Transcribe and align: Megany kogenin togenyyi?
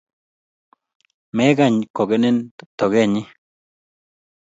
Megany 1.35 1.77
kogenin 1.95 2.37
togenyyi? 2.77 3.23